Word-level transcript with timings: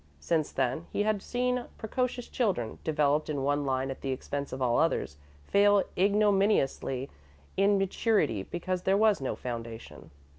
Since 0.19 0.51
then, 0.51 0.87
he 0.91 1.03
had 1.03 1.21
seen 1.21 1.65
precocious 1.77 2.27
children, 2.27 2.79
developed 2.83 3.29
in 3.29 3.43
one 3.43 3.67
line 3.67 3.91
at 3.91 4.01
the 4.01 4.09
expense 4.09 4.51
of 4.51 4.59
all 4.59 4.79
others, 4.79 5.17
fail 5.45 5.83
ignominiously 5.95 7.07
in 7.55 7.77
maturity 7.77 8.41
because 8.41 8.81
there 8.81 8.97
was 8.97 9.21
no 9.21 9.35
foundation. 9.35 10.09